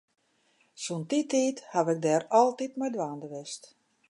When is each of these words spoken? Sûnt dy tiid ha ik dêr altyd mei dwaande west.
Sûnt 0.83 1.05
dy 1.09 1.21
tiid 1.29 1.57
ha 1.71 1.81
ik 1.93 1.99
dêr 2.05 2.23
altyd 2.39 2.73
mei 2.79 2.93
dwaande 2.95 3.27
west. 3.33 3.61